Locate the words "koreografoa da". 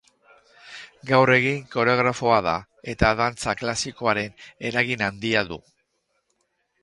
1.75-2.55